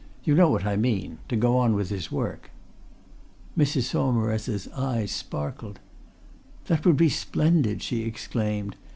"You 0.23 0.33
know 0.33 0.49
what 0.49 0.65
I 0.65 0.77
mean 0.77 1.19
to 1.29 1.35
go 1.35 1.59
on 1.59 1.75
with 1.75 1.89
his 1.91 2.11
work." 2.11 2.49
Mrs. 3.55 3.83
Saumarez's 3.83 4.67
eyes 4.69 5.11
sparkled. 5.11 5.79
"That 6.65 6.87
would 6.87 6.97
be 6.97 7.07
splendid!" 7.07 7.83
she 7.83 8.01
exclaimed. 8.01 8.77